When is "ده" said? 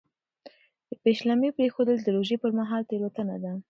3.43-3.51